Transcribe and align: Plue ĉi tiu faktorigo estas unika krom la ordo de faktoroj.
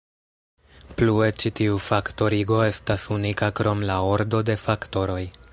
Plue 1.01 1.27
ĉi 1.43 1.51
tiu 1.59 1.77
faktorigo 1.89 2.59
estas 2.71 3.07
unika 3.19 3.53
krom 3.61 3.89
la 3.93 4.03
ordo 4.15 4.45
de 4.51 4.61
faktoroj. 4.67 5.25